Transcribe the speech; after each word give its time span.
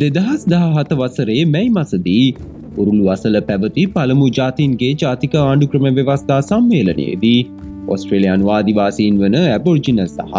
දෙදහස් 0.00 0.42
දහහත 0.48 0.92
වසරේ 0.98 1.40
මැයි 1.46 1.70
මසදී 1.70 2.26
උරුළු 2.80 3.08
අසල 3.14 3.36
පැවති 3.48 3.82
පළමු 3.94 4.26
ජාතින්ගේ 4.38 4.92
ජාතික 5.02 5.34
ආණ්ඩු 5.40 5.66
ක්‍රම 5.72 5.86
ව්‍යවස්ථා 5.98 6.38
සම්මේලනයේදී 6.42 7.40
ඔස්ට්‍රේලයන් 7.94 8.44
වාදිවාසීන් 8.44 9.18
වන 9.22 9.36
ඇබෝර්ජින 9.40 10.00
සහ 10.04 10.38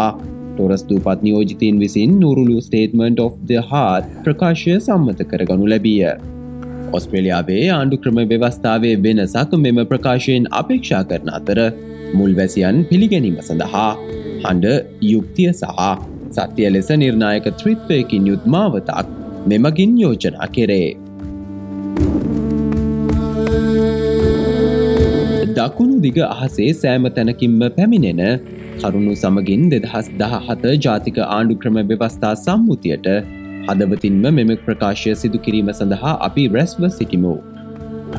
ටොරස්තු 0.56 0.98
පත් 1.06 1.28
නියෝජිතීන් 1.28 1.84
විසින් 1.84 2.18
නුරුළු 2.22 2.58
ස්ටේටමන්ට් 2.62 3.24
of 3.26 3.38
the 3.46 3.62
හාත් 3.70 4.10
ප්‍රකාශය 4.24 4.76
සම්මත 4.80 5.24
කරගනු 5.30 5.70
ලැබිය. 5.70 6.02
ඔස්ට්‍රේලියාවේ 6.94 7.62
ආණ්ඩු 7.72 8.02
ක්‍රම 8.04 8.20
ව්‍යවස්ථාවේ 8.26 8.96
වෙනසක් 9.06 9.58
මෙම 9.60 9.86
ප්‍රකාශයෙන් 9.86 10.52
අපේක්ෂා 10.62 11.04
කරන 11.06 11.34
අතර 11.38 11.60
මුල්වැසියන් 12.16 12.86
පිළිගැනීම 12.90 13.40
සඳහා 13.44 13.90
හඬ 14.44 14.68
යුක්තිය 15.14 15.50
සහ 15.54 15.90
සත්‍යය 16.36 16.70
ලෙස 16.76 16.94
නිර්ණයක 17.00 17.56
ත්‍රිත්වයකින් 17.60 18.32
යුත්මාවතක් 18.32 19.21
මෙමගින් 19.50 19.94
යෝජනා 20.00 20.48
කෙරේ. 20.56 20.90
දකුණු 25.56 25.96
දිග 26.04 26.18
අහසේ 26.26 26.68
සෑම 26.82 27.08
තැනකින්ම 27.16 27.56
පැමිණෙන 27.78 28.22
කරුණු 28.82 29.14
සමගින් 29.16 29.64
දෙදහස් 29.74 30.10
දහහත 30.20 30.66
ජාතික 30.86 31.18
ආණ්ඩු 31.28 31.58
ක්‍රම 31.64 31.80
ව්‍යවස්ථා 31.92 32.34
සම්මුතියට 32.44 33.10
හදවතින්ම 33.68 34.22
මෙම 34.38 34.52
ප්‍රකාශය 34.68 35.16
සිදු 35.24 35.42
කිරීම 35.48 35.74
සඳහා 35.74 36.14
අපි 36.28 36.46
රැස්ව 36.58 36.86
සිටිමු. 37.00 37.34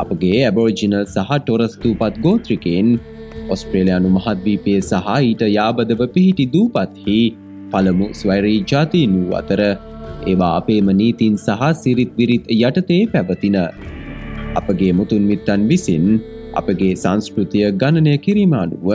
අපගේ 0.02 0.42
ඇබෝජිනල් 0.48 0.98
සහ 1.04 1.38
ටොරස්තූපත් 1.38 2.20
ගෝත්‍රිකෙන් 2.26 2.90
ඔස්ට්‍රේලයානු 3.54 4.12
මහත්වීපය 4.16 4.76
සහ 4.80 5.14
ඊට 5.20 5.46
යාබදව 5.56 6.04
පිහිටි 6.16 6.50
දූපත්හි 6.56 7.18
පළමු 7.72 8.12
ස්වෛරී 8.20 8.60
ජාතිීන් 8.70 9.18
වූ 9.18 9.40
අතර 9.40 9.60
ඒවා 10.30 10.52
අපේම 10.60 10.88
නීතින් 11.00 11.34
සහ 11.36 11.62
සිරිත් 11.82 12.12
විරිත් 12.18 12.44
යටතේ 12.56 13.02
පැවතින. 13.12 13.58
අපගේ 14.58 14.92
මුතුන් 14.98 15.22
මිත්තන් 15.30 15.62
විසින් 15.70 16.06
අපගේ 16.60 16.92
සංස්කෘතිය 16.94 17.66
ගණනය 17.80 18.14
කිරීම 18.26 18.54
අනුව 18.62 18.88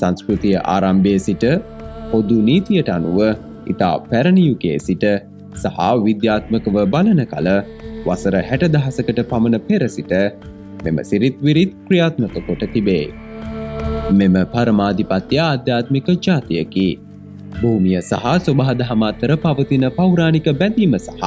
සංස්කෘතිය 0.00 0.56
ආරම්භය 0.64 1.14
සිට 1.26 1.44
පොදු 2.12 2.38
නීතියට 2.48 2.90
අනුව 2.96 3.18
ඉතා 3.72 3.94
පැරණියුකේ 4.10 4.76
සිට 4.86 5.04
සහ 5.54 5.78
විද්‍යාත්මකව 6.06 6.76
බලන 6.94 7.20
කල 7.32 7.48
වසර 8.06 8.36
හැට 8.48 8.64
දහසකට 8.74 9.20
පමණ 9.30 9.60
පෙර 9.68 9.82
සිට 9.96 10.14
මෙම 10.84 10.98
සිරිත් 11.10 11.36
විරිත් 11.46 11.72
ක්‍රියාත්මක 11.86 12.36
කොට 12.48 12.64
තිබේ. 12.74 13.06
මෙම 14.12 14.36
පරමාධිපත්‍ය 14.52 15.38
අධ්‍යාත්මික 15.44 16.08
ජාතියකි. 16.26 16.88
භූමිය 17.54 17.96
සහ 18.00 18.26
ස්වබහදහම 18.36 19.02
අතර 19.08 19.32
පවතින 19.44 19.86
පෞරාණික 19.96 20.48
බැඳීම 20.60 20.96
සහ 20.98 21.24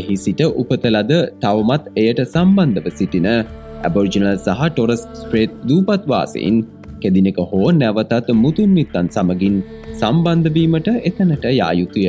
එහි 0.00 0.16
සිට 0.16 0.40
උපතලද 0.62 1.12
තවමත් 1.42 1.84
එයට 1.96 2.22
සම්බන්ධව 2.26 2.96
සිටින 3.00 3.28
ඇබෝර්ජිනල් 3.30 4.30
සහ 4.36 4.62
ටොරස් 4.68 5.02
ස්ට්‍රේට් 5.12 5.54
දූපත්වාසයින් 5.68 6.58
කෙදිනෙක 7.02 7.38
හෝ 7.50 7.68
නැවතත් 7.72 8.30
මුතුන් 8.42 8.70
මිත්තන් 8.78 9.08
සමගින් 9.08 9.56
සම්බන්ධවීමට 9.94 10.88
එතනට 11.02 11.44
යායුතුය. 11.52 12.08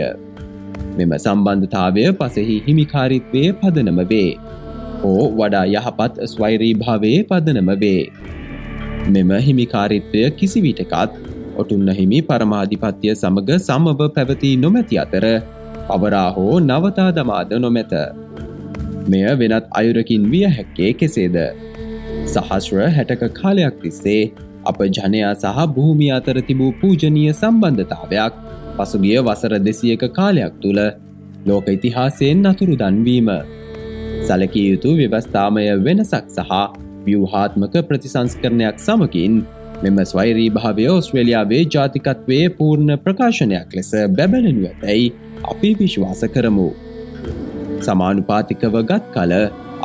මෙම 0.97 1.13
සම්බන්ධතාවය 1.17 2.05
පසෙහි 2.19 2.57
හිමිකාරිත්වය 2.67 3.43
පදනම 3.59 3.99
වේ. 4.11 4.31
හෝ 5.01 5.23
වඩා 5.39 5.65
යහපත් 5.73 6.13
ස්වෛරී 6.33 6.73
භාවයේ 6.81 7.21
පදනම 7.29 7.71
වේ. 7.83 8.01
මෙම 9.09 9.31
හිමිකාරිත්වය 9.47 10.23
කිසිවිටකත් 10.39 11.17
ඔටුන්න 11.55 11.89
හිමි 11.91 12.19
පරමාධිපත්‍යය 12.21 13.13
සමඟ 13.13 13.51
සමව 13.57 14.09
පැවති 14.15 14.51
නොමැති 14.57 14.99
අතර 14.99 15.25
පවරා 15.89 16.29
හෝ 16.31 16.55
නවතා 16.61 17.09
දමාද 17.11 17.53
නොමැත. 17.57 17.93
මෙය 19.07 19.25
වෙනත් 19.39 19.65
අයුරකින් 19.71 20.23
විය 20.31 20.45
හැක්කේ 20.49 20.91
කෙසේද. 20.93 21.37
සහස්්‍ර 22.25 22.79
හැටක 22.89 23.23
කාලයක් 23.33 23.75
තිස්සේ 23.81 24.21
අප 24.65 24.79
ජනයා 24.89 25.33
සහ 25.35 25.65
භූමි 25.75 26.07
අතර 26.11 26.37
තිබූ 26.41 26.71
පූජනීය 26.81 27.33
සම්බන්ධතාවයක් 27.33 28.39
පසුගිය 28.77 29.19
වසර 29.19 29.53
දෙසියක 29.59 30.03
කාලයක් 30.13 30.53
තුළ 30.61 30.81
ලෝක 31.45 31.67
ඉතිහාසයෙන් 31.69 32.41
නතුරු 32.43 32.75
දන්වීම. 32.75 33.29
සැලකිය 34.27 34.65
යුතු 34.71 34.89
ව්‍යවස්ථාමය 34.99 35.65
වෙනසක් 35.85 36.25
සහ 36.29 36.51
ව්‍යවහාත්මක 37.05 37.75
ප්‍රතිසංස්කරණයක් 37.87 38.77
සමකින් 38.79 39.33
මෙම 39.83 39.97
ස්වෛරී 40.11 40.49
භාවය 40.57 40.85
ඔස්ට්‍රේලියාවේ 40.91 41.63
ජාතිකත්වයේ 41.73 42.47
පූර්ණ 42.57 42.91
ප්‍රකාශනයක් 43.05 43.75
ලෙස 43.77 43.91
බැබලනු 44.17 44.67
ඇතැයි 44.69 45.07
අපි 45.51 45.71
විශ්වාස 45.81 46.21
කරමු. 46.35 46.67
සමානුපාතිකව 47.87 48.77
ගත් 48.91 49.03
කල 49.15 49.33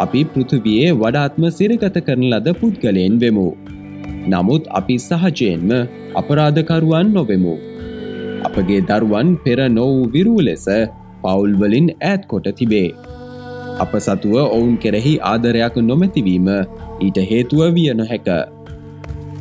අපි 0.04 0.20
පෘථවයේ 0.34 0.92
වඩාත්ම 1.00 1.46
සිරගත 1.58 1.98
කරන 2.06 2.24
ලද 2.32 2.54
පුද්ගලයෙන් 2.60 3.16
වෙමු. 3.24 3.48
නමුත් 4.32 4.70
අපි 4.80 4.96
සහජයෙන්ම 5.08 5.70
අපරාධකරුවන් 6.20 7.10
නොවෙමු. 7.16 7.54
අපගේ 8.48 8.80
දරුවන් 8.90 9.28
පෙර 9.44 9.58
නොවූ 9.78 10.10
විරූ 10.14 10.40
ලෙස 10.40 10.66
පවුල්වලින් 11.24 11.88
ඈත් 11.94 12.22
කොට 12.30 12.48
තිබේ. 12.60 12.88
අප 13.84 13.92
සතුව 14.06 14.36
ඔවුන් 14.46 14.78
කෙරෙහි 14.84 15.14
ආදරයක් 15.32 15.76
නොමැතිවීම 15.90 16.48
ඊට 17.00 17.20
හේතුව 17.30 17.60
විය 17.76 17.90
නොහැක. 18.00 18.30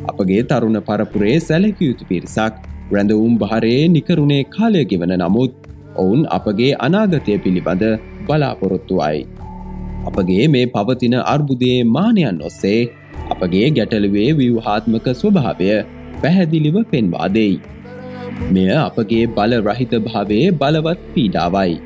අපගේ 0.08 0.42
තරුණ 0.44 0.78
පරපුරේ 0.82 1.36
සැලකයුතු 1.40 2.04
පිරිසක් 2.04 2.54
රැඳවුම් 2.92 3.34
භාරයේ 3.38 3.82
නිකරුණේ 3.88 4.44
කාලය 4.48 4.82
ගෙවන 4.84 5.12
නමුත් 5.16 5.52
ඔවුන් 5.96 6.22
අපගේ 6.28 6.70
අනාගතය 6.78 7.34
පිළිබඳ 7.38 7.84
බලාපොරොත්තුවයි. 8.26 9.18
අපගේ 10.06 10.44
මේ 10.48 10.66
පවතින 10.68 11.16
අර්බුදයේ 11.24 11.80
මානයන් 11.88 12.38
ඔස්සේ 12.42 12.80
අපගේ 13.30 13.66
ගැටලුවේ 13.70 14.30
ව්‍යවහාත්මක 14.38 15.06
ස්වභාවය 15.14 15.68
පැහැදිලිව 16.22 16.76
පෙන්වාදෙයි. 16.92 17.60
මෙය 18.48 18.70
අපගේ 18.78 19.24
බල 19.36 19.52
රහිත 19.62 19.92
භාවයේ 20.06 20.46
බලවත් 20.54 21.00
පීඩාවයි. 21.14 21.76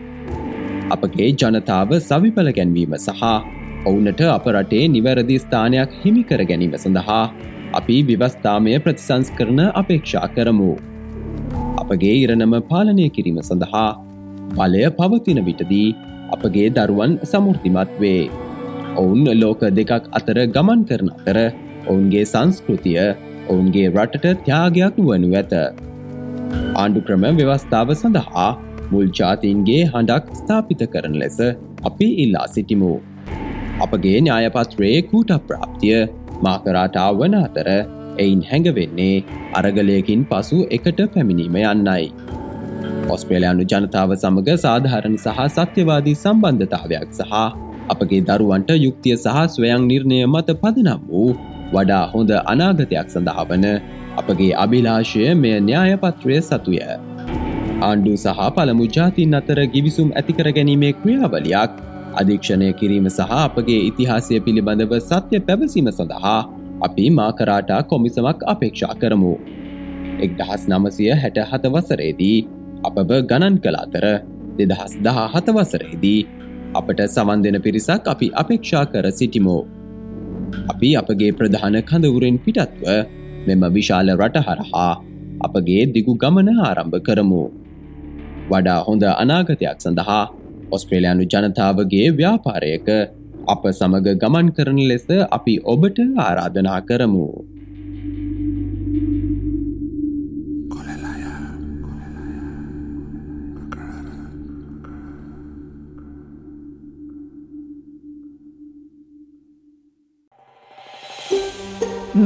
අපගේ 0.91 1.31
ජනතාව 1.35 1.91
සවිපල 2.01 2.51
ගැන්වීම 2.53 2.95
සහ 2.99 3.25
ඔවුනට 3.89 4.23
අප 4.29 4.47
රටේ 4.53 4.85
නිවැරදි 4.89 5.37
ස්ථානයක් 5.39 5.91
හිමිකර 6.03 6.41
ගැනීම 6.51 6.77
සඳහා 6.77 7.25
අපි 7.81 7.97
විවස්ථාමය 8.09 8.75
ප්‍රතිසංස් 8.85 9.29
කරන 9.39 9.61
අපේක්ෂා 9.81 10.27
කරමු. 10.37 10.73
අපගේ 11.83 12.17
ඉරණම 12.25 12.55
පාලනය 12.71 13.07
කිරීම 13.17 13.39
සඳහා 13.51 13.87
බලය 14.59 14.83
පවතින 14.99 15.41
විටදී 15.49 15.87
අපගේ 16.37 16.69
දරුවන් 16.79 17.15
සමුෘතිමත් 17.31 17.95
වේ. 18.03 18.31
ඔවුන් 18.97 19.25
ලෝක 19.43 19.63
දෙකක් 19.79 20.11
අතර 20.19 20.39
ගමන් 20.57 20.83
කරන 20.91 21.11
අතර 21.17 21.39
ඔවුන්ගේ 21.91 22.25
සංස්කෘතිය 22.33 23.01
ඔවුන්ගේ 23.51 23.87
රටට 23.95 24.45
ත්‍යාගයක් 24.47 25.01
වනු 25.09 25.31
ඇත. 25.41 25.55
ආණ්ඩු 26.75 27.01
ක්‍රම 27.09 27.25
ව්‍යවස්ථාව 27.41 27.91
සඳහා 28.03 28.51
මුල් 28.93 29.09
ජාතීන්ගේ 29.19 29.83
හඬක් 29.93 30.25
ස්ථාපිත 30.41 30.83
කරන 30.95 31.17
ලෙස 31.23 31.39
අපි 31.89 32.09
ඉල්ලා 32.25 32.47
සිටිමු. 32.55 32.93
අපගේ 33.85 34.19
න්‍යායපත්‍රයේ 34.27 35.01
කූට 35.11 35.33
ප්‍රාප්තිය 35.49 35.99
මාකරාටා 36.47 37.11
වන 37.19 37.37
අතර 37.41 37.69
එයින් 38.19 38.41
හැඟවෙන්නේ 38.51 39.25
අරගලයකින් 39.53 40.25
පසු 40.25 40.59
එකට 40.71 41.01
පැමිණීම 41.15 41.57
යන්නයි. 41.63 42.05
ඔස්ට්‍රේලයානු 43.09 43.65
ජනතාව 43.71 44.15
සමඟ 44.17 44.51
සාධහරණ 44.59 45.17
සහ 45.19 45.41
සත්‍යවාදී 45.57 46.17
සම්බන්ධතාවයක් 46.17 47.11
සහ 47.13 47.35
අපගේ 47.89 48.23
දරුවන්ට 48.29 48.71
යුක්තිය 48.77 49.17
සහ 49.17 49.41
ස්වයං 49.49 49.83
නිර්ණය 49.91 50.21
මත 50.27 50.57
පදනම් 50.63 51.03
වූ 51.09 51.31
වඩා 51.73 52.05
හොඳ 52.13 52.31
අනාගතයක් 52.45 53.09
සඳහාවන 53.09 53.67
අපගේ 54.17 54.53
අභිලාශය 54.65 55.25
මෙය 55.37 55.57
න්‍යායපත්‍රය 55.63 56.39
සතුය. 56.43 56.79
ආණ්ඩු 57.83 58.13
සහ 58.17 58.47
පළමු 58.57 58.87
ජාතින් 58.97 59.37
අතර 59.41 59.59
ගිවිසුම් 59.75 60.09
ඇතිකර 60.13 60.49
ගැනීමේ 60.57 60.93
ක්‍රියාවලයක් 61.01 61.73
අධීක්ෂණය 62.21 62.69
කිරීම 62.81 63.07
සහ 63.09 63.33
අපගේ 63.39 63.81
ඉතිහාසය 63.89 64.41
පිළිබඳව 64.47 64.95
සත්‍ය 65.01 65.41
පැවසීම 65.49 65.89
සඳහා 65.91 66.39
අපි 66.87 67.05
මාකරාටා 67.19 67.81
කොමිසමක් 67.91 68.41
අපේක්ෂා 68.53 68.95
කරමු. 69.01 69.33
එක්දහස් 70.25 70.63
නමසය 70.71 71.09
හැට 71.23 71.39
හත 71.51 71.73
වසරේදී 71.75 72.39
අපව 72.89 73.11
ගණන් 73.31 73.57
කළ 73.65 73.79
අතර 73.85 74.07
දෙදහස් 74.59 74.95
දහ 75.07 75.19
හත 75.33 75.57
වසරේදී 75.57 76.21
අපට 76.75 77.01
සවන් 77.07 77.45
දෙන 77.45 77.59
පිරිසක් 77.67 78.13
අපි 78.15 78.29
අපේක්ෂා 78.43 78.85
කර 78.93 79.07
සිටිමෝ. 79.13 79.63
අපි 80.73 80.91
අපගේ 81.01 81.33
ප්‍රධාන 81.39 81.77
කඳවුරෙන් 81.91 82.39
පිටත්ව 82.45 82.87
මෙම 83.49 83.65
විශාල 83.77 84.09
රට 84.21 84.47
හරහා 84.49 84.93
අපගේ 85.47 85.83
දිගු 85.97 86.15
ගමන 86.23 86.49
ආරම්භ 86.61 86.99
කරමු. 87.09 87.43
වඩා 88.51 88.81
හොඳ 88.87 89.05
අනාගතයක් 89.13 89.79
සඳහා 89.79 90.25
ඔස්ට්‍රේලයානු 90.77 91.25
ජනතාවගේ 91.33 92.07
ව්‍යාපාරයක 92.21 92.89
අප 93.55 93.65
සමග 93.73 94.15
ගමන් 94.23 94.55
කරන 94.59 94.79
ලෙස 94.91 95.09
අපි 95.39 95.57
ඔබට 95.75 95.99
ආරාධනා 96.27 96.79
කරමු. 96.91 97.27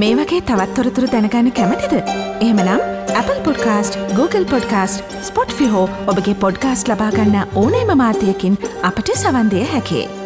මේ 0.00 0.14
වගේ 0.16 0.40
තවත්තොරතුරු 0.48 1.06
දැනගන්න 1.12 1.52
කැමතිද. 1.58 1.92
එහමනම් 2.46 2.97
Apple 3.18 3.40
podcast 3.44 3.96
Google 4.16 4.44
podcast 4.44 5.16
Spotify 5.58 5.86
ඔබගේ 6.12 6.34
පොඩ්කාස්ට 6.44 6.92
ලබාගන්න 6.92 7.36
ඕනෑම 7.54 7.92
මාධ්‍යයකින් 8.02 8.58
අපට 8.82 9.12
සවන්දය 9.16 9.66
හැකේ. 9.72 10.17